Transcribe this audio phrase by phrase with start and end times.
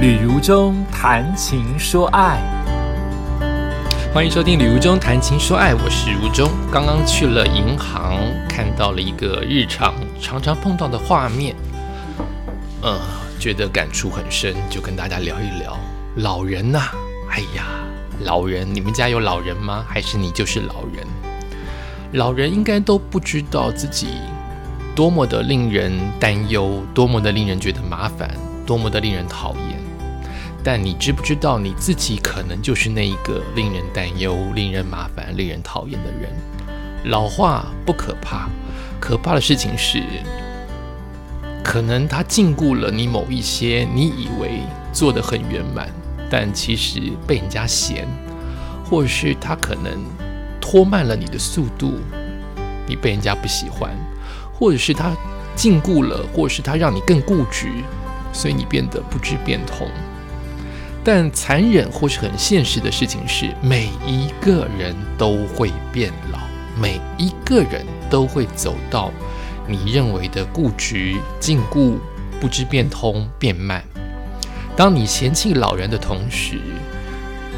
[0.00, 2.40] 旅如中谈情说爱，
[4.14, 6.50] 欢迎收听《旅如中谈情说爱》，我是如中。
[6.72, 8.16] 刚刚去了银行，
[8.48, 11.54] 看到了一个日常常常碰到的画面，
[12.80, 12.98] 呃，
[13.38, 15.78] 觉得感触很深，就跟大家聊一聊
[16.16, 16.80] 老人呐。
[17.28, 17.66] 哎呀，
[18.20, 19.84] 老人，你们家有老人吗？
[19.86, 21.06] 还是你就是老人？
[22.12, 24.14] 老人应该都不知道自己
[24.94, 28.30] 多么的令人担忧，多么的令人觉得麻烦，
[28.64, 29.78] 多么的令人讨厌。
[30.62, 36.30] 但你知不知道你自己可能就是那一个令人担忧、令人麻烦、令人讨厌的人？
[37.04, 38.48] 老化不可怕，
[39.00, 40.02] 可怕的事情是，
[41.64, 44.60] 可能他禁锢了你某一些你以为
[44.92, 45.88] 做得很圆满，
[46.28, 48.06] 但其实被人家嫌，
[48.84, 50.04] 或者是他可能
[50.60, 51.94] 拖慢了你的速度，
[52.86, 53.90] 你被人家不喜欢，
[54.52, 55.16] 或者是他
[55.56, 57.68] 禁锢了，或者是他让你更固执，
[58.30, 59.88] 所以你变得不知变通。
[61.02, 66.38] 但残忍或是很现实的事情是，每一个人都会变老，
[66.78, 69.10] 每一个人都会走到
[69.66, 71.94] 你认为的固执、禁锢、
[72.38, 73.82] 不知变通、变慢。
[74.76, 76.60] 当你嫌弃老人的同时，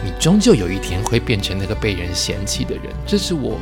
[0.04, 2.84] 你终究有一天会变成那个被人嫌弃的人。
[3.06, 3.58] 这是我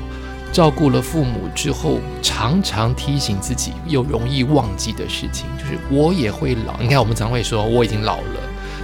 [0.53, 6.79] 照顾了父母之后，常常提醒自己又容易忘记的事情，就是我也会老。
[6.81, 8.41] 你看，我们常会说我已经老了。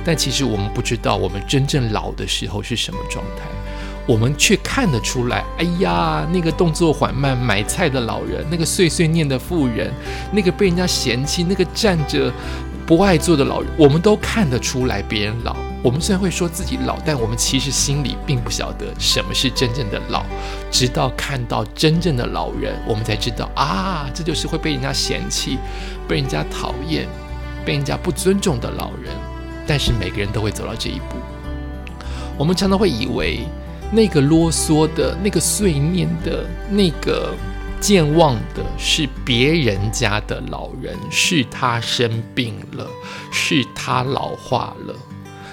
[0.07, 3.43] 但其实我们不知道，我们真正老的时候是什么状态，
[4.07, 5.45] 我们却看得出来。
[5.59, 9.93] 哎呀，那个动作缓慢买菜的老人，那个碎碎念的妇人，
[10.31, 12.33] 那个被人家嫌弃，那个站着
[12.87, 15.57] 不爱坐的老人，我们都看得出来别人老。
[15.83, 20.25] 我们虽然会说自己老，但我们其实心里并不晓得什么是真正的老。
[20.71, 25.59] 直到看到真正的老人，我们才知道啊，这就是会被人家嫌弃、
[26.07, 27.09] 被人家讨厌、
[27.65, 29.13] 被人家不尊重的老人。
[29.67, 31.17] 但是每个人都会走到这一步。
[32.39, 33.41] 我们常常会以为，
[33.91, 37.35] 那个啰嗦的、那个碎念的、那个
[37.81, 42.87] 健忘的，是别人家的老人，是他生病了，
[43.33, 44.95] 是他老化了。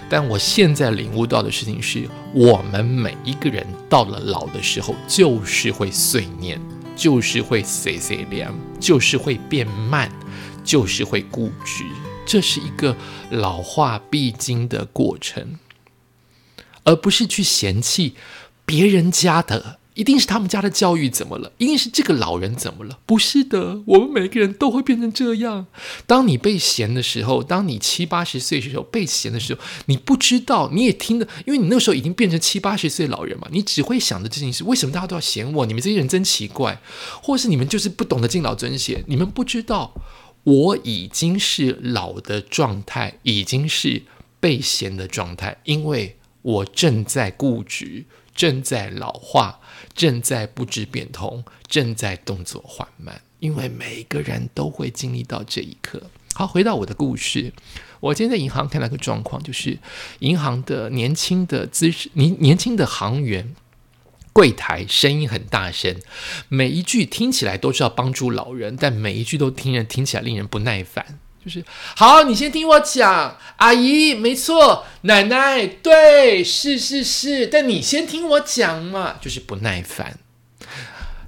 [0.09, 6.59] 但我现在领悟到的事情是，我们每一个人到了老的时候，就是会碎念，
[6.95, 10.11] 就是会碎碎念，就是会变慢，
[10.63, 11.83] 就是会固执。
[12.25, 12.95] 这是一个
[13.29, 15.59] 老化必经的过程，
[16.83, 18.15] 而不是去嫌弃
[18.65, 21.51] 别人家的，一定是他们家的教育怎么了？
[21.57, 22.97] 一定是这个老人怎么了？
[23.05, 25.67] 不是的，我们每个人都会变成这样。
[26.07, 35.65] 当你被嫌的时候，当你七八十岁的时候被嫌的时候，你不知道，你也听的，因为你那时候已经变成七八十岁老人嘛，你只会想着这件事：为什么大家都要嫌我？
[35.65, 36.81] 你们这些人真奇怪，
[37.21, 39.93] 或是你们就是不懂得敬老尊贤，你们不知道。
[40.43, 44.03] 我已经是老的状态，已经是
[44.39, 48.03] 被嫌的状态，因为我正在固执，
[48.35, 49.59] 正在老化，
[49.93, 53.21] 正在不知变通，正在动作缓慢。
[53.39, 56.01] 因为每个人都会经历到这一刻。
[56.33, 57.53] 好，回到我的故事，
[57.99, 59.77] 我今天在银行看到一个状况，就是
[60.19, 63.55] 银行的年轻的资深年年轻的行员。
[64.33, 65.95] 柜台声音很大声，
[66.49, 71.19] 每一句听起来都是要帮助老人，但每一句都听人听起来令人不耐烦。
[71.45, 71.63] 就是
[71.95, 80.17] 好，你先听我讲，阿姨没错，奶奶对，是是是，但你先听我讲嘛，就是不耐烦。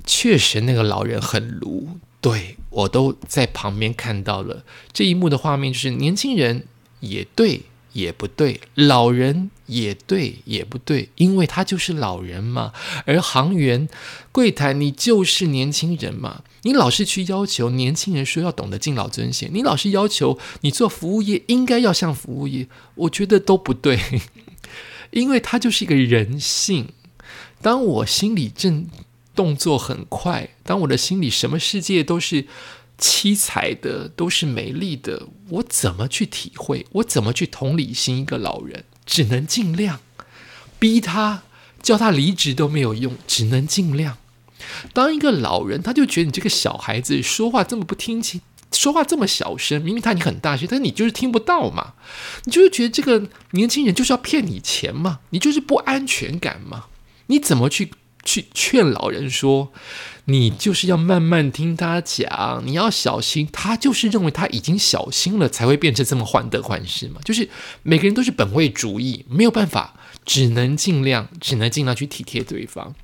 [0.05, 4.63] 确实，那个老人很鲁，对我都在旁边看到了
[4.93, 6.65] 这一幕的画面，就是年轻人
[7.01, 7.61] 也对。
[7.95, 12.73] 也不对，老人也对，也不对，因为他就是老人嘛。
[13.05, 13.87] 而行员、
[14.33, 16.43] 柜台，你就是年轻人嘛。
[16.63, 23.97] 你老是去要求年轻人说要懂得敬老尊贤，你老是要求你做服务业应该要像服务业，我觉得都不对，
[25.11, 26.89] 因为他就是一个人性。
[27.61, 28.87] 当我心里正
[29.33, 32.45] 动作很快，当我的心里什么世界都是。
[32.97, 36.85] 七彩的都是美丽的，我怎么去体会？
[36.93, 38.85] 我怎么去同理心一个老人？
[39.05, 39.99] 只能尽量
[40.79, 41.43] 逼他，
[41.81, 44.17] 叫他离职都没有用，只能尽量。
[44.93, 51.93] 当一个老人，他就觉得你这个小孩子说话这么不听清，说话这么小声，明明他你很大声，但你就是听不到嘛？
[52.45, 55.19] 你就是觉得这个年轻人就是要骗你钱嘛？
[55.29, 56.85] 你就是不安全感嘛？
[57.27, 57.91] 你怎么去
[58.25, 59.71] 去劝老人说？
[60.27, 63.47] 你就是要慢慢听他讲，你要小心。
[63.51, 67.21] 他就是认为他已经小心了，才会变成这么患得患失嘛。
[67.23, 67.47] 就是
[67.83, 69.93] 每个人都是本位主义，没有办法，
[70.25, 72.95] 只能尽量，只能尽量去体贴对方。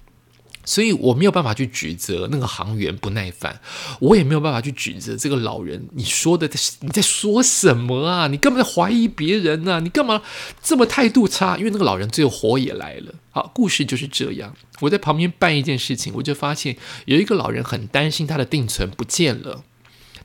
[0.63, 3.59] 所以我没有办法去指责那个行员不耐烦，
[3.99, 5.87] 我也没有办法去指责这个老人。
[5.93, 6.49] 你说的
[6.81, 8.27] 你在说什么啊？
[8.27, 9.79] 你干嘛在怀疑别人呢？
[9.79, 10.21] 你干嘛
[10.61, 11.57] 这么态度差？
[11.57, 13.13] 因为那个老人最后火也来了。
[13.31, 14.55] 好，故事就是这样。
[14.81, 16.75] 我在旁边办一件事情，我就发现
[17.05, 19.63] 有一个老人很担心他的定存不见了。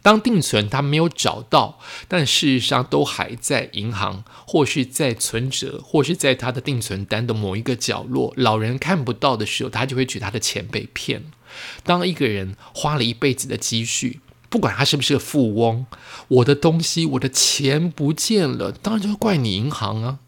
[0.07, 11.27] 当定存他没有找到，但事实上都还在银行，或是在存折，或是在他的定存单的某一个角落，老人看不到的时候，他就会觉得他的钱被骗了。
[11.83, 15.87] 当一个人花了一辈子的积蓄，不管他是不是个富翁，
[16.29, 20.21] 我的东西，我的钱不见了，当然就会怪你银行啊。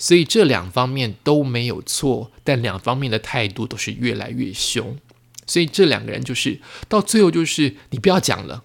[0.00, 4.98] 所以这两方面都没有错，但两方面的态度都是越来越凶。
[5.46, 8.64] 所以这两个人就是到最后就是你不要讲了。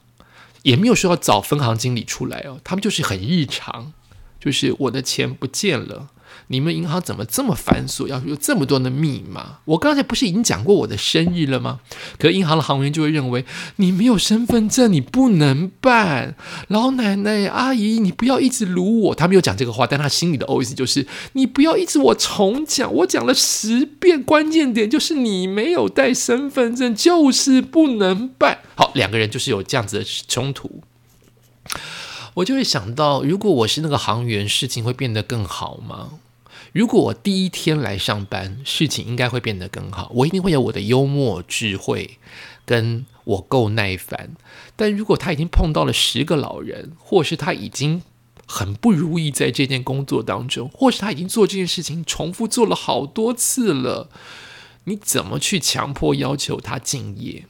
[0.68, 3.94] 也没有说要找分行经理出来哦，他们就是很异常，
[4.38, 6.10] 就是我的钱不见了，
[6.50, 9.60] 你们银行怎么这么繁琐，要有这么多的密码？
[9.66, 11.82] 我刚才不是已经讲过我的生日了吗？
[12.18, 13.46] 可银行的行员就会认为
[13.76, 16.36] 你没有身份证，你不能办。
[16.70, 19.16] 老奶奶、阿姨，你不要一直撸我。
[19.16, 28.60] 他没有讲这个话，但他心里的 OS 就是你不要一直我重讲，我讲了十遍，关键点就是你没有带身份证，就是不能办。
[28.76, 30.82] 好，两个人就是有这样子的冲突，
[32.36, 36.12] 我就会想到，如果我是那个行员，事情会变得更好吗？
[36.78, 42.20] 如果我第一天来上班，事情应该会变得更好，我一定会有我的幽默智慧，
[42.66, 44.36] 跟我够耐烦。
[44.76, 48.04] 但如果他已经碰到了十个老人，或是他已经
[48.46, 54.12] 很不如意在这件工作当中，或是他已经做这件事情重复做了好多次了，
[54.84, 57.48] 你怎么去强迫要求他敬业？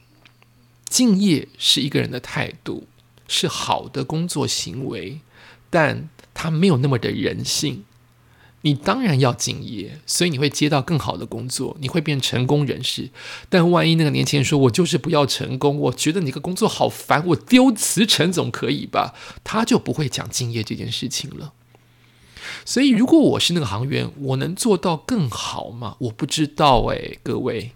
[0.88, 2.86] 敬业是一个人的态度，
[3.28, 5.20] 是好的工作行为，
[5.68, 7.84] 但他没有那么的人性。
[8.62, 13.10] 你当然要敬业，所以你会接到更好的工作，你会变成功人士。
[13.48, 19.14] 但万一那个年轻人说：“我就是不要成功，我觉得你个工作好烦，我丢辞呈总可以吧？”
[19.44, 21.52] 他就不会讲敬业这件事情了。
[22.64, 25.96] 所以，如果我是那个行员，我能做到更好吗？
[26.00, 27.72] 我不知道诶，各位。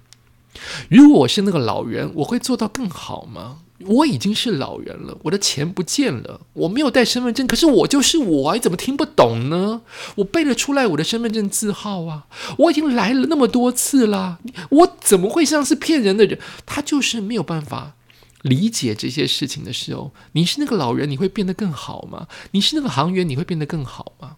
[0.88, 3.58] 如果我是那个老人，我会做到更好吗？
[3.84, 9.80] 我已经是老人了，我的钱不见了，我没有带身份证，可是我就是我，你怎么听不懂呢？
[10.14, 12.26] 我背了出来我的身份证字号啊，
[12.58, 14.38] 我已经来了那么多次了，
[14.70, 16.38] 我怎么会像是骗人的人？
[16.64, 17.94] 他就是没有办法
[18.42, 22.28] 理解这些事情的时候，你是那个老人，你会变得更好吗？
[22.52, 24.36] 你是那个行员，你会变得更好吗？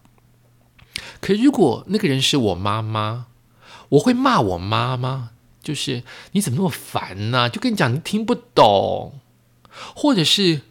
[1.21, 3.27] 可如果那个人是我妈妈，
[3.89, 5.29] 我会骂我妈妈。
[5.65, 7.49] 就是你怎么那么烦呢？
[7.49, 9.19] 就跟你讲，你听不懂，
[9.95, 10.61] 或者是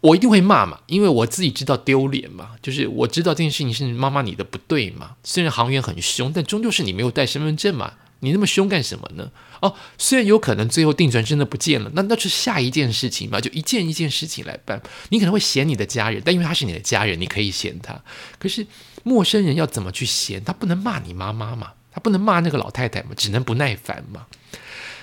[0.00, 2.52] 我一定会骂嘛，因为我自己知道丢脸嘛。
[2.62, 5.16] 就是我知道这件事情是妈妈你的不对嘛。
[5.24, 7.94] 虽然行员很凶，但终究是你没有带身份证嘛。
[8.20, 9.30] 你那么凶干什么呢？
[9.60, 14.80] 哦，虽然有可能最后定存真的不见了，那那是下一件事情嘛，就一件一件事情来办。
[15.10, 18.00] 你可能会嫌你的家人，但因为他是你的家人，你可以嫌他。
[18.38, 18.66] 可是
[19.02, 20.42] 陌生人要怎么去嫌？
[20.42, 21.72] 他不能骂你妈妈嘛。
[21.96, 24.26] 他不能骂那个老太太嘛，只能不耐烦嘛。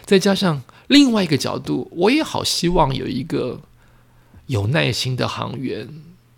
[0.05, 3.61] 再加上另外一个角度，我也好希望有一个
[4.45, 5.89] 有耐心的行员。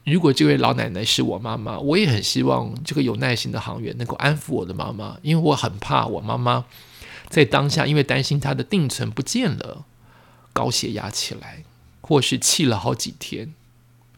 [0.05, 6.63] 如果这位老奶奶是我妈妈，我也很希望这个有耐心的行员能够安抚我的妈妈，因为我很怕我妈妈
[7.27, 9.83] 在当下，因为担心她的定存不见了，
[10.53, 11.65] 高血压起来，
[11.99, 13.53] 或是气了好几天，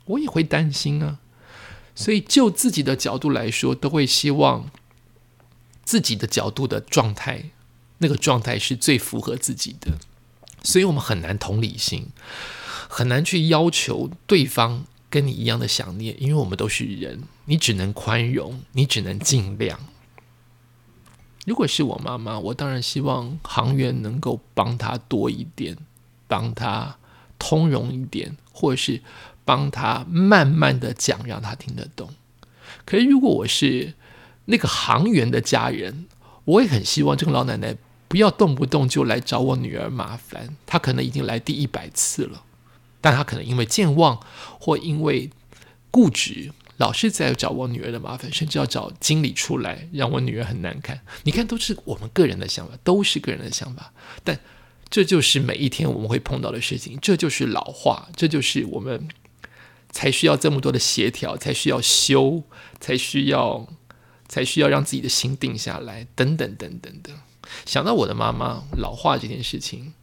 [0.05, 1.17] 我也会担心啊。
[1.95, 4.69] 所以就自己的角度来说，都会希望。
[5.87, 7.45] 自己的角度的状态，
[7.99, 9.93] 那个状态是最符合自己的，
[10.61, 12.09] 所以我们很难同理心，
[12.89, 19.79] 很难去要求对方跟你一样的想念，因为我们都是人，你只能宽容，你只能尽量。
[21.45, 25.77] 如果是我妈妈，我当然希望行员能够帮他多一点，
[26.27, 26.97] 帮他
[27.39, 29.01] 通融一点，或者是
[29.45, 32.09] 帮他慢慢的讲，让他听得懂。
[32.83, 33.93] 可是如果我是，
[34.47, 36.07] 那个行员的家人，
[36.45, 37.75] 我也很希望这个老奶奶
[38.07, 40.55] 不要动不动就来找我女儿麻烦。
[40.65, 42.43] 她可能已经来第一百次了，
[43.01, 44.19] 但她可能因为健忘
[44.59, 45.29] 或因为
[45.91, 51.01] 固执，老是在找我女儿的麻烦，甚至要找经理出来让我女儿很难看。
[51.23, 53.91] 你看，都是我们个人的想法，都是个人的想法。
[54.23, 54.39] 但
[54.89, 59.09] 这就是每一天我们会碰到的事情，这就是老化，这就是我们
[59.91, 62.43] 才需要这么多的协调，才需要修，
[62.79, 63.67] 才需要。
[64.27, 67.11] 才需要让自己的心定下来，等等等等的。
[67.65, 69.93] 想到我的妈妈老化这件事情，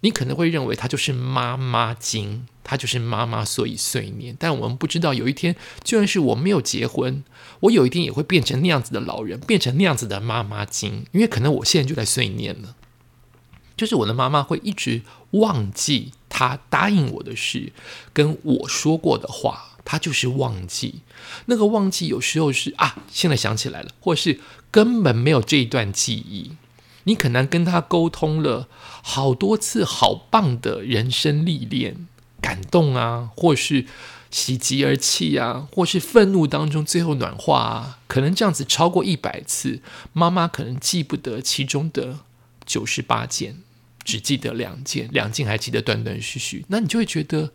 [0.00, 4.36] 你可能会认为她就是妈妈经，她就是妈妈，所以碎念。
[4.38, 7.24] 但我们不知道，有一天，就算是我没有结婚，
[7.60, 12.76] 我有一天也会变成那样子的老人，变成那样子的妈妈经，因为可能我现在就在碎念了。
[13.76, 17.72] 就是我的妈妈会一直忘记她答应我的事，
[18.12, 21.00] 跟我说过的话，他就是忘记。
[21.46, 24.38] 那个忘记有时候是啊，现在想起来了，或是
[24.70, 26.52] 根本没有这一段记忆。
[27.04, 28.68] 你可能跟他沟通了
[29.00, 32.08] 好多次，好棒的人生历练、
[32.42, 33.86] 感动啊，或是
[34.28, 39.80] 喜极而泣啊，或是愤怒当中最后暖化啊，可能这样子超过一百次，
[40.12, 42.18] 妈妈可能记不得其中的
[42.64, 43.62] 九十八件，
[44.02, 47.52] 只记得两件，两件还记得断断续续，那你就会觉得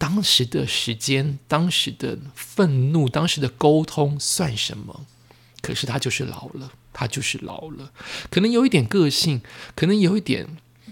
[0.00, 5.06] 当时的时间、当时的愤怒、当时的沟通算什么？
[5.60, 6.72] 可是他就是老了。
[6.92, 7.92] 他就是老了，
[8.30, 9.40] 可能有一点个性，
[9.76, 10.44] 可能有一点，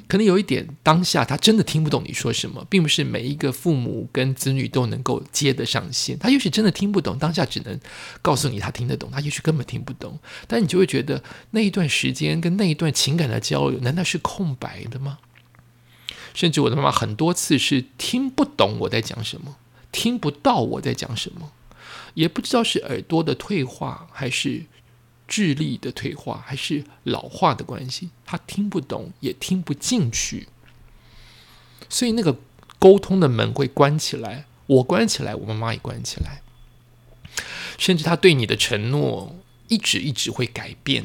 [0.06, 6.16] 可能有一点当下他真的听不懂你说什么，并不是每一个父母跟子女都能够接得上线。
[6.16, 7.78] 他也许真的听不懂，当下只能
[8.22, 10.16] 告诉你他听得懂，他也许根本听不懂。
[10.46, 15.18] 但你就会觉得那一段时间跟那一段情感的交流，难道是空白的吗？
[16.34, 19.56] 甚至我的妈妈很多次是听不懂我在讲什么，
[19.92, 21.52] 听不到我在讲什么，
[22.14, 24.64] 也不知道是耳朵的退化还是。
[25.30, 30.48] 智力的退化还是老化的关系，他听不懂也听不进去，
[31.90, 32.38] 所以那个
[32.78, 36.40] 沟通的门会关起来，我关起来，我妈妈也关起来，
[37.76, 39.36] 甚至他对你的承诺
[39.68, 41.04] 一直一直会改变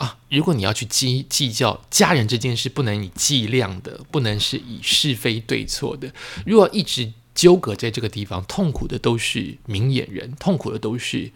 [0.00, 0.18] 啊！
[0.28, 6.12] 如果你要去计计较家人这件事，不能以计量的，不能是以是非对错的，
[6.44, 11.30] 如果一直纠葛在这个地方，痛苦的都是明眼人，痛苦的都是。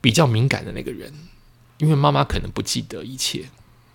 [0.00, 1.12] 比较敏感的那个人，
[1.78, 3.46] 因为妈妈可能不记得一切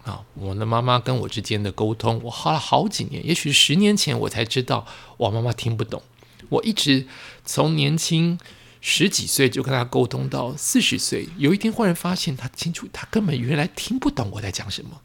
[0.03, 0.19] 啊。
[0.33, 6.03] 我的妈妈跟我之间的沟通，我花了好几年，也许十年前我才知道，我妈妈听不懂。
[6.49, 7.07] 我一直
[7.45, 8.37] 从年轻
[8.85, 15.01] 十几岁就跟他沟通到四十岁，有一天忽然发现，他清楚，他根本原来听不懂我在讲什么。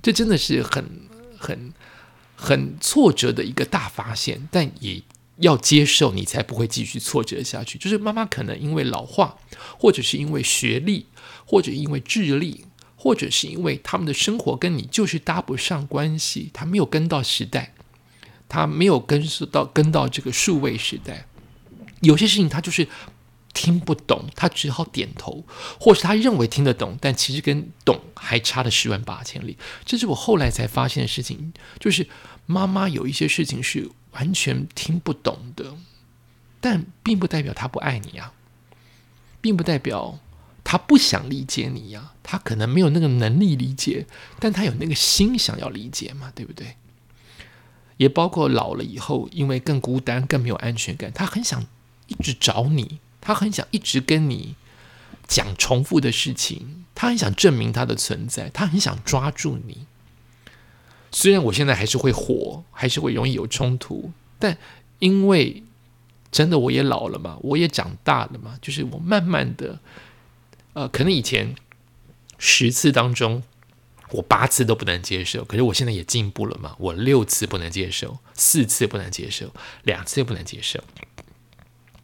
[0.00, 1.74] 这真的是很很
[2.36, 5.02] 很挫折的一个大发现，但也。
[5.38, 7.76] 要接受你才不会继续挫折下去。
[7.76, 9.36] 就是妈妈可能因为老化，
[9.76, 11.06] 或者是因为学历，
[11.44, 17.74] 或者因为智力，或者是因为他们的生活跟你就是搭不上关系，他没有跟到时代，
[18.48, 21.26] 他没有跟到跟到这个数位时代。
[22.04, 22.86] 有些事情他就是
[23.52, 25.44] 听不懂，他只好点头，
[25.80, 29.58] 或是他认为听得懂，但其实跟懂还差了十万八千里。
[29.84, 32.08] 这是我后来才发现的事情，就是
[32.46, 33.90] 妈妈有一些事情是。
[34.14, 35.74] 完全听不懂的，
[36.60, 38.30] 但并不代表他不爱你呀，
[39.40, 40.20] 并不代表
[40.62, 42.12] 他不想理解你呀。
[42.22, 44.06] 他可能没有那个能力理解，
[44.38, 46.76] 但他有那个心想要理解嘛，对不对？
[47.96, 51.66] 也包括老了以后，因为更孤单、更没有安全感，他很想
[52.22, 54.54] 去找你，他很想一直跟你
[55.26, 59.86] 讲重复的事情，他很想证明他的存在，他很想抓住你。
[61.10, 64.58] 虽然我现在还是会火，还是会容易有冲突，但
[64.98, 65.62] 因为
[66.32, 69.78] 真的我也老了嘛，我也长大了嘛，就是我慢慢的，
[70.72, 71.54] 呃，可能以前
[72.38, 73.44] 十次当中
[74.10, 79.52] 我八次都不能接受，可是我现在也进步了嘛，我六次不能接受，四次不能接受，
[79.84, 80.82] 两次不能接受，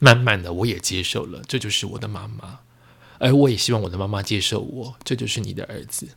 [0.00, 2.60] 慢慢的我也接受了，这就是我的妈妈，
[3.18, 6.08] 而我也希望我的妈妈接受我，这就是你的儿子。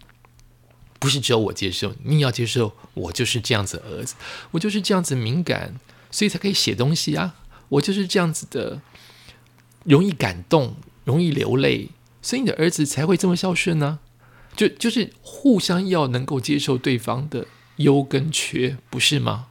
[0.98, 2.74] 不是只有我接受，你要接受。
[2.94, 4.16] 我就是这样子儿子，
[4.52, 5.76] 我就是这样子敏感，
[6.10, 7.36] 所以才可以写东西啊。
[7.68, 8.82] 我就是这样子的，
[9.84, 11.90] 容易感动，容易流泪，
[12.22, 14.00] 所以你的儿子才会这么孝顺呢。
[14.56, 17.48] 就就是互相要能够接受对方的
[17.78, 19.48] 优跟缺，不是吗？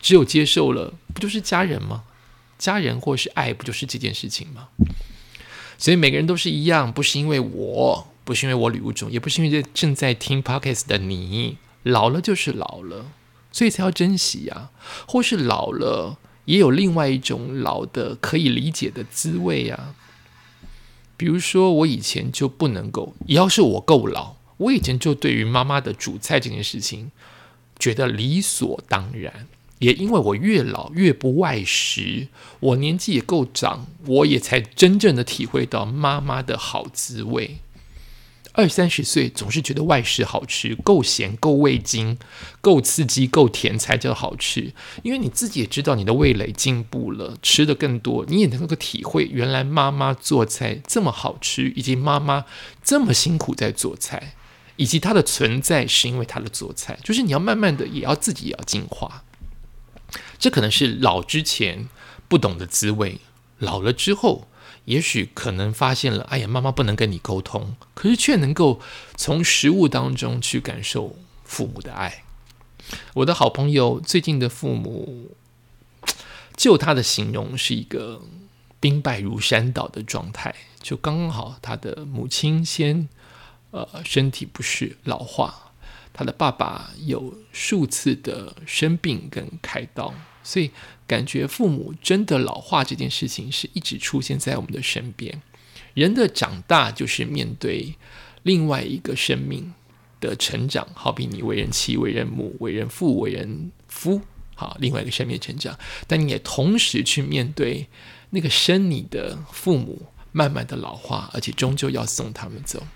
[0.00, 2.04] 只有接受了，不就是家人吗？
[2.62, 4.68] 家人或是爱，不就是这件事情吗？
[5.76, 8.06] 所以每个人都是一样，不是因为我。
[8.24, 13.10] 不是因为我礼物重，也不是因为正在听 pocket 的你老了就是老了，
[13.50, 14.70] 所以才要珍惜呀。
[15.08, 19.96] 或是老了也有另外一种老的可以理解的滋味呀。
[21.16, 27.10] 比如说我以前就不能够，要是我够老，我以前就对于妈妈的煮菜这件事情
[27.80, 29.48] 觉得理所当然。
[29.82, 32.28] 也因为我越老越不外食，
[32.60, 37.58] 我年纪也够长，我也才真正的体会到妈妈的好滋味。
[38.52, 42.16] 二三十岁总是觉得外食好吃，够咸、够味精、
[42.60, 44.72] 够刺激、够甜才叫好吃。
[45.02, 52.44] 因为你自己也知道你的味蕾进步了，吃的更多，你也能够体会原来妈妈做菜这么好吃，以及妈妈
[52.84, 54.34] 这么辛苦在做菜，
[54.76, 56.96] 以及她的存在是因为她的做菜。
[57.02, 59.24] 就是你要慢慢的也要自己也要进化。
[60.42, 61.88] 这可能是老之前
[62.26, 63.20] 不懂的滋味，
[63.58, 64.48] 老了之后。
[64.86, 68.80] 也许可能发现了，哎呀，妈妈不能跟你沟通，可是却能够
[69.14, 72.24] 从食物当中去感受父母的爱。
[73.14, 75.36] 我的好朋友最近的父母，
[76.56, 78.22] 就他的形容是一个
[78.80, 83.08] 兵败如山倒的状态，就刚刚好他的母亲先
[83.70, 85.70] 呃身体不适老化，
[86.12, 90.70] 他的爸爸有数次的生病跟开刀，所以
[91.06, 95.42] 感觉父母真的老化这件事情是一直出现在我们的身边。
[95.94, 97.94] 人的长大就是面对
[98.42, 99.72] 另外一个生命。
[100.22, 104.20] 的成长，好比你为人妻、为人母、为人父、为人夫，
[104.54, 105.76] 好，另外一个生命成长。
[106.06, 107.88] 但你也同时去面对
[108.30, 112.86] 那个生你的父母慢慢的老化，而且终究要送他们走。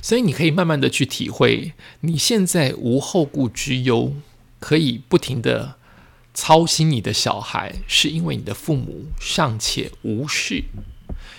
[0.00, 4.14] 所以你可以慢慢的去体会，你现在无后顾之忧，
[4.60, 5.78] 可以不停的
[6.34, 10.64] 操心你的小孩，是因为你的父母尚且无事，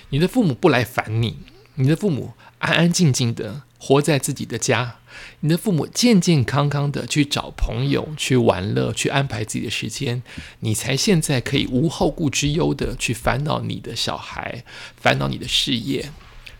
[0.10, 1.38] 你的父母不来烦你，
[1.76, 3.64] 你的父母安安静静的。
[3.86, 4.96] 活在自己的家，
[5.42, 10.24] 你的父母健健康康的去找朋友、去玩乐、去安排自己的时间，
[10.62, 14.64] 你才现在可以无后顾之忧的去烦恼你的小孩、
[14.96, 16.14] 烦恼你的事业、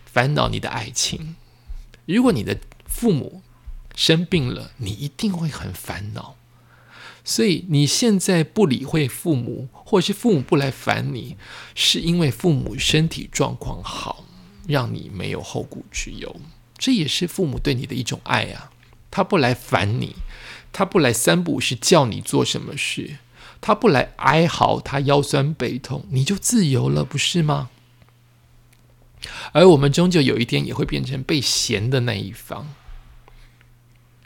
[0.04, 1.34] 烦恼你的爱情。
[2.04, 3.40] 如果你的父母
[3.96, 6.36] 生病了，你一定会很烦恼。
[7.24, 11.36] 所以你现在不理会父母，或是父母不来烦你，
[11.74, 14.24] 是因为父母身体状况好，
[14.68, 16.36] 让你没有后顾之忧。
[16.76, 18.70] 这也是父母对你的一种爱啊！
[19.10, 20.16] 他不来烦你，
[20.70, 23.16] 他不来三不五时叫你做什么事，
[23.60, 27.70] 他不来哀嚎，他腰酸背痛，你就自由了，不是吗？
[29.52, 32.74] 而我们终究有一天也会变成被嫌的那一方。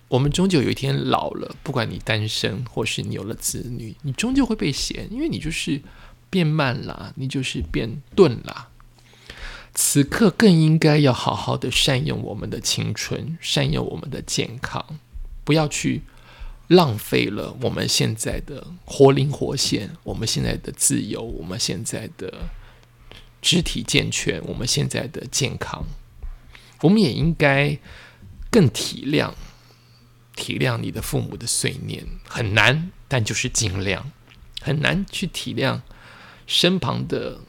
[0.08, 5.82] 我们终究有一天老了，不管你单身或是你有了子女，你终究会被嫌，因为你就是
[6.30, 8.68] 变慢了，你就是变钝了。
[9.74, 14.84] 此刻更应该要好好的善用我们的青春，善用我们的健康，
[15.44, 16.02] 不要去
[16.66, 22.48] 浪费了我们现在的活灵活现，我们现在的自由，我们现在的
[23.40, 25.84] 肢体健全，我们现在的健康。
[26.80, 27.78] 我们也应该
[28.50, 29.32] 更体谅
[30.38, 34.12] 体谅你的父母的碎念，很难，但就是尽量
[34.60, 35.80] 很难去体谅
[36.46, 37.40] 身旁的。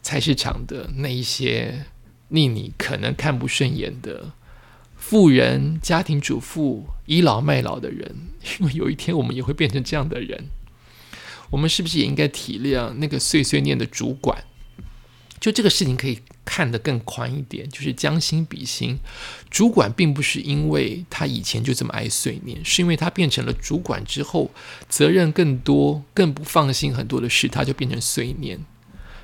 [0.00, 1.84] 菜市场的那一些
[2.28, 4.32] 令你可能看不顺眼的
[4.96, 8.16] 富人、家庭主妇、倚老卖老的人，
[8.58, 10.46] 因为有一天我们也会变成这样的人。
[11.50, 14.44] 我们是不是也应该体谅那个碎碎念的主管？
[15.40, 18.98] 就这个事情可以看得更宽一点，就是将心比心。
[19.50, 24.50] 主管并不是因为他以前就这么爱碎念，是因为他变成了主管之后，
[24.88, 28.58] 责任更多，更不放心很多的事，他就变成碎念。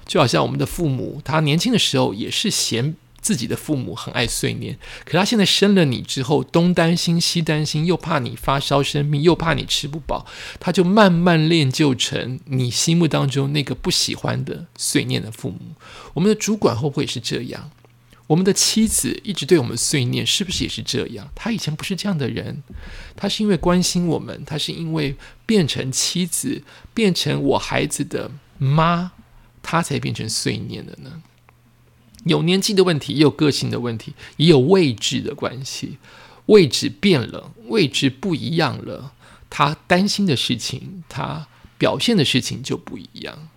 [0.04, 10.26] 就好像我们的父母，他年轻的时候也是嫌自己的父母很爱碎念，可他现在生了你之后，东担心西担心，又怕你发烧生病，又怕你吃不饱，
[10.60, 15.58] 他就慢慢练就成你心目当中那个不喜欢的碎念的父母。
[16.12, 17.70] 我们的主管会不会是这样？
[18.26, 21.26] 我们的妻子一直对我们碎念，是不是也是这样？
[21.34, 22.62] 他以前不是这样的人，
[23.16, 29.12] 他是因为关心我们，他是因为变成妻子，变成我孩子的妈。
[29.66, 31.22] 他才变成碎念的呢？
[32.24, 35.98] 有年纪的问题，也有个性的问题，也有位置的关系。
[36.46, 39.12] 位置变了，位置不一样了，
[39.48, 41.46] 他担心的事情，他
[41.78, 43.48] 表现的事情就不一样。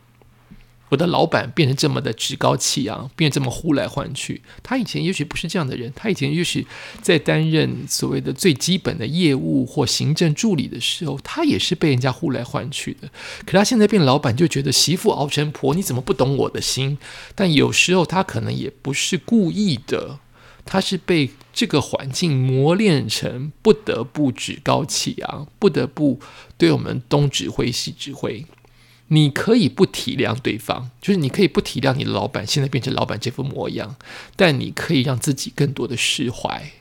[0.89, 4.41] 我的老板变成这么的趾高气扬，变这么呼来唤去。
[4.63, 6.65] 他以前也许不是这样的人，他以前也许
[7.01, 13.09] 在担任所谓的最基本的业务或行政助理的时候，他也是被人家呼来唤去的。
[13.45, 16.97] 可他现在变老板，就觉得媳妇熬成婆，你怎么不懂我的心？
[17.35, 20.19] 但有时候他可能也不是故意的，
[20.65, 26.19] 他是被这个环境磨练成不得不趾高气扬，不得不
[26.57, 28.45] 对我们东指挥西指挥。
[29.09, 33.95] 你可以不体谅对方，就是你可以不体谅你的老板现在变成老板这副模样，
[34.35, 36.71] 但你可以让自己更多的释怀。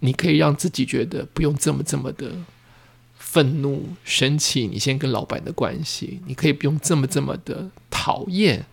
[0.00, 2.32] 你可以让自己觉得不用这么这么的
[3.14, 4.66] 愤怒、生气。
[4.66, 8.64] 你先跟老板的关系，你可以不用这么这么的讨厌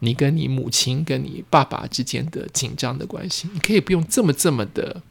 [0.00, 3.48] 你跟你母亲、跟你爸爸之间的紧张的关系。
[3.54, 5.02] 你可以不用这么这么的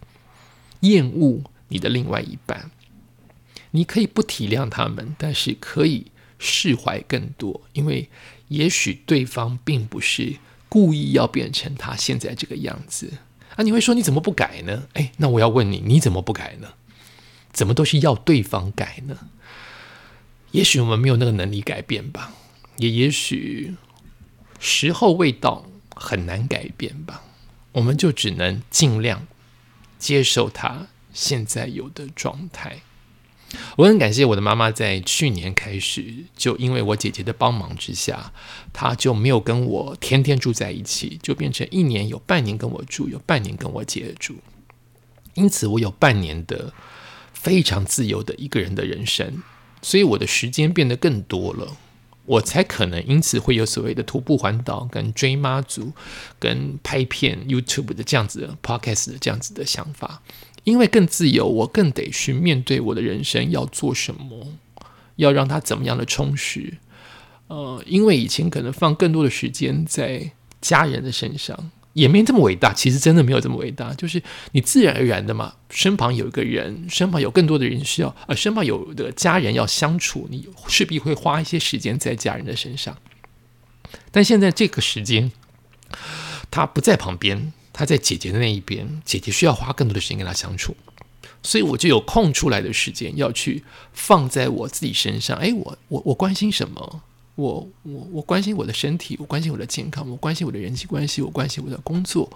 [0.81, 2.69] 厌恶你的另外一半。
[3.71, 6.05] 你可以不体谅他们，但是可以。
[6.39, 8.09] 释怀更多，因为
[8.47, 10.35] 也许对方并不是
[10.69, 13.13] 故意要变成他现在这个样子
[13.55, 13.63] 啊！
[13.63, 14.87] 你会说你怎么不改呢？
[14.93, 16.73] 哎，那我要问你，你怎么不改呢？
[17.53, 19.29] 怎么都是要对方改呢？
[20.51, 22.33] 也许我们没有那个能力改变吧，
[22.77, 23.75] 也也许
[24.59, 27.23] 时候未到，很难改变吧。
[27.73, 29.27] 我们就只能尽量
[29.97, 32.81] 接受他现在有的状态。
[33.77, 38.33] 我很感谢我的妈妈，在去年开始，就因为我姐姐的帮忙之下，
[38.73, 44.35] 她就没有跟我天天住在一起，就变成一年有半年跟我住，有半年跟我姐住。
[45.35, 46.73] 因此，我有半年的
[47.33, 49.43] 非常自由的一个人的人生，
[49.81, 51.77] 所以我的时间变得更多了，
[52.25, 55.91] 我才可能因此会有所谓的徒步环岛、跟追妈祖、
[56.39, 60.21] 跟拍片 YouTube 的这样子的 Podcast 的这样子的想法。
[60.65, 64.53] 因为更自由，我更得去面对我的人生要做什么，
[65.15, 66.73] 要让它怎么样的充实。
[67.47, 72.73] 呃，因为以前可能放更多的时间在家人的身上，也没这么伟大。
[72.73, 74.21] 其实真的没有这么伟大，就是
[74.53, 82.97] 你自然而然的嘛，身旁有一个人，身旁有更多的人需要，呃，身旁有的家人要相处，你势必会花一些时间在家人的身上。
[84.11, 85.31] 但现在这个时间，
[86.49, 87.53] 他不在旁边。
[87.77, 90.73] 他在姐姐的那一边，姐姐需要花更多的时间跟他相处，
[91.43, 93.61] 所以我就有空出来的时间要去
[93.91, 95.37] 放在我自己身上。
[95.37, 97.01] 哎，我我我关心什么？
[97.35, 102.31] 我我我关心我的身体，我关心我的健康，我关心我的人际关系，我关心我的工作，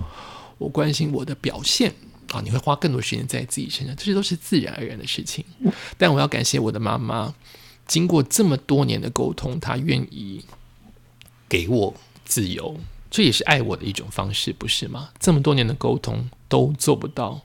[0.58, 1.94] 我关心我的表现
[2.34, 2.42] 啊！
[2.44, 5.46] 你会花更多时间在自己身上，这些都是自然而然的事情。
[5.98, 7.34] 但我要感谢我的妈妈，
[7.88, 10.44] 经过这么多年的沟通，她愿意
[11.48, 12.78] 给我自由。
[13.10, 15.10] 这也是爱我的一种方式，不是吗？
[15.20, 17.42] 这么多年的沟通都做不到，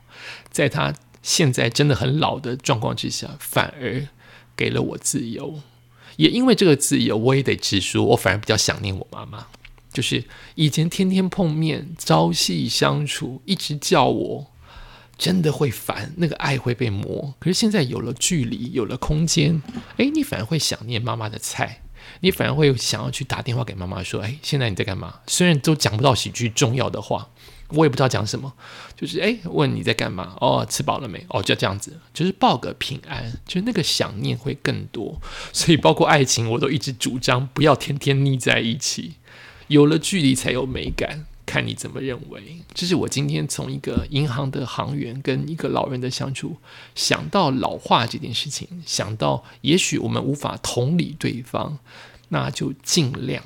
[0.51, 4.07] 在他现在真的很老的状况之下，反而
[4.55, 5.59] 给了我自由。
[6.17, 9.47] 也因为这个自由，我也得直说，我反而比较想念我妈妈。
[9.91, 10.25] 就是
[10.55, 14.45] 以前天天碰面、朝夕相处，一直叫我，
[15.17, 17.33] 真的会烦，那个爱会被磨。
[17.39, 19.61] 可是现在有了距离，有了空间，
[19.97, 21.81] 诶，你反而会想念妈妈的菜。
[22.21, 27.29] 你反而会想要去打电话给妈妈说：“哎，现在你在干嘛？”虽然都讲不到几句重要的话，
[27.69, 28.53] 我也不知道讲什么，
[28.95, 30.35] 就是哎，问你在干嘛？
[30.39, 31.25] 哦，吃饱了没？
[31.29, 35.19] 哦，就这样子，就是报个平安，就是那个想念会更多。
[35.51, 39.15] 所以，包括爱情，我都一直主张不要天天腻在一起，
[39.67, 41.25] 有了距离才有美感。
[41.45, 46.57] 看你怎么认为，这是我今天从一个银行的行员跟一个老人的相处，
[46.95, 51.77] 想到老化这件事情，想到也许我们无法同理对方，
[52.29, 53.43] 那就尽量、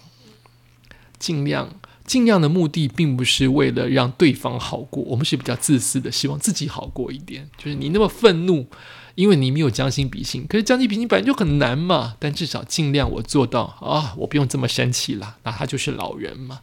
[1.20, 7.50] 尽量、尽量的目的，并不是为了让对方好过，我们是比较自私的，希望自己好过一点。
[7.58, 8.68] 就是你那么愤怒，
[9.16, 12.16] 因为你没有将心比心，可是将心比心本来就很难嘛。
[12.18, 16.62] 但至少尽量我做到啊，我不用这么生气了，那他就是老人嘛。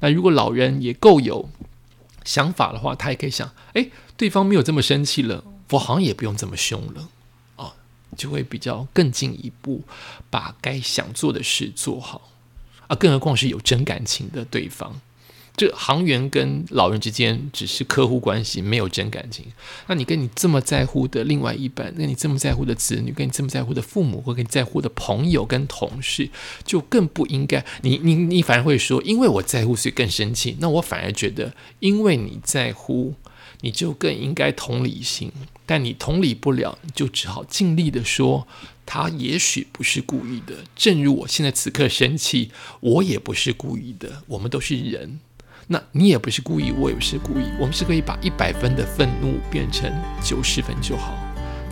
[0.00, 1.48] 那如果老人也够有
[2.24, 7.08] 想法的话，他也可以想：哎，对方没有这么生气了，我好像也不用这么凶了，
[7.56, 7.72] 啊，
[8.16, 9.82] 就会比较更进一步，
[10.28, 12.30] 把该想做的事做好
[12.88, 12.96] 啊。
[12.96, 15.00] 更何况是有真感情的对方。
[15.60, 19.44] 这行员跟老人之间只是客户关系，没有真感情。
[19.88, 26.30] 那你跟你这么在乎的另外一半，跟你这么在乎的子女，跟你这么在乎的父母，或跟你在乎的朋友跟同事，
[26.64, 27.62] 就更不应该。
[27.82, 30.56] 你你你反而会说，因为我在乎，所以更生气。
[30.60, 33.12] 那我反而觉得，因为你在乎，
[33.60, 35.30] 你就更应该同理心。
[35.66, 38.48] 但你同理不了，就只好尽力的说，
[38.86, 40.64] 他也许不是故意的。
[40.74, 44.22] 正如我现在此刻生气，我也不是故意的。
[44.28, 45.20] 我们都是人。
[45.72, 49.88] 那你也不是故意，我也不是故意，我们是可以把一百分的愤怒变成
[50.20, 51.14] 九十分就好，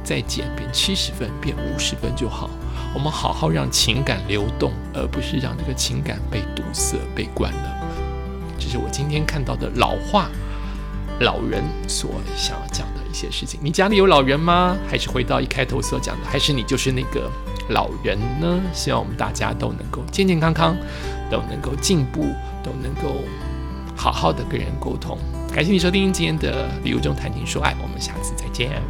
[0.05, 2.49] 再减变七十分，变五十分就好。
[2.95, 7.77] 我们好好让情感流动，而不是让这个情感被堵塞、被关了。
[8.57, 10.31] 这是我今天看到的老话
[11.19, 13.59] 老人所想要讲的一些事情。
[13.61, 14.77] 你家里有老人吗？
[14.89, 17.29] 还是回到一开头所讲的，还是你就是那个
[17.71, 18.61] 老人呢？
[18.73, 20.77] 希望我们大家都能够健健康康，
[21.29, 22.21] 都能够进步，
[22.63, 23.25] 都能够。
[23.99, 25.19] 好好的跟人沟通，
[25.53, 28.81] 感谢你收听今天的《旅游中谈情说爱》，我们下次再见。